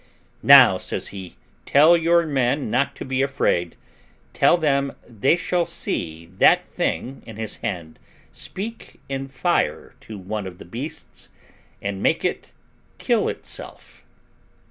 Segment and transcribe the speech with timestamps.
[0.41, 1.35] "Now," says he,
[1.67, 3.75] "tell your men not to be afraid;
[4.33, 7.99] tell them they shall see that thing in his hand
[8.31, 11.29] speak in fire to one of those beasts,
[11.83, 12.51] and make it
[12.97, 14.03] kill itself."